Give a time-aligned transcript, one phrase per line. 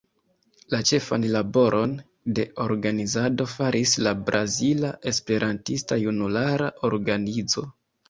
[0.73, 1.93] La ĉefan laboron
[2.39, 7.71] de organizado faris la Brazila Esperantista Junulara Organizo.